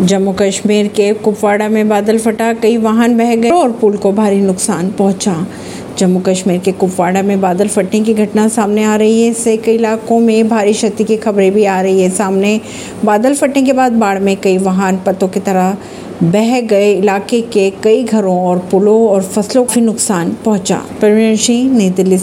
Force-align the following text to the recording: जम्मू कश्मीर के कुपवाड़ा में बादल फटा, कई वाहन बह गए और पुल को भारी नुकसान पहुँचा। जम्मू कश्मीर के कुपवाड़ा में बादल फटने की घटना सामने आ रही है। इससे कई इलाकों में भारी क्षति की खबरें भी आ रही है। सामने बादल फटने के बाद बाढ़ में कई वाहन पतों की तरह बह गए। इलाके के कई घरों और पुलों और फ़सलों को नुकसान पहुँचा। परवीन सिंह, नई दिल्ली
जम्मू 0.00 0.32
कश्मीर 0.32 0.86
के 0.88 1.12
कुपवाड़ा 1.14 1.68
में 1.68 1.88
बादल 1.88 2.18
फटा, 2.18 2.52
कई 2.52 2.76
वाहन 2.76 3.16
बह 3.18 3.34
गए 3.36 3.50
और 3.50 3.72
पुल 3.72 3.96
को 3.96 4.12
भारी 4.12 4.40
नुकसान 4.40 4.90
पहुँचा। 4.90 5.46
जम्मू 5.98 6.20
कश्मीर 6.20 6.58
के 6.58 6.72
कुपवाड़ा 6.72 7.22
में 7.22 7.40
बादल 7.40 7.68
फटने 7.68 8.00
की 8.00 8.14
घटना 8.14 8.48
सामने 8.48 8.84
आ 8.84 8.96
रही 8.96 9.22
है। 9.22 9.30
इससे 9.30 9.56
कई 9.56 9.74
इलाकों 9.74 10.20
में 10.20 10.48
भारी 10.48 10.72
क्षति 10.72 11.04
की 11.04 11.16
खबरें 11.16 11.52
भी 11.52 11.64
आ 11.64 11.80
रही 11.80 12.02
है। 12.02 12.10
सामने 12.10 12.60
बादल 13.04 13.34
फटने 13.34 13.62
के 13.62 13.72
बाद 13.72 13.92
बाढ़ 13.92 14.18
में 14.18 14.36
कई 14.36 14.58
वाहन 14.58 15.00
पतों 15.06 15.28
की 15.28 15.40
तरह 15.40 15.76
बह 16.22 16.60
गए। 16.60 16.92
इलाके 16.92 17.40
के 17.40 17.70
कई 17.70 18.02
घरों 18.04 18.38
और 18.40 18.58
पुलों 18.70 19.08
और 19.08 19.22
फ़सलों 19.22 19.64
को 19.64 19.80
नुकसान 19.80 20.36
पहुँचा। 20.44 20.82
परवीन 21.02 21.36
सिंह, 21.36 21.76
नई 21.78 21.90
दिल्ली 21.90 22.18